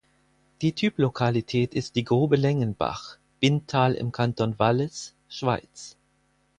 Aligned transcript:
Die 0.63 0.73
Typlokalität 0.73 1.75
ist 1.75 1.95
die 1.95 2.03
Grube 2.03 2.35
Lengenbach, 2.35 3.19
Binntal 3.39 3.93
im 3.93 4.11
Kanton 4.11 4.57
Wallis, 4.57 5.13
Schweiz. 5.29 5.95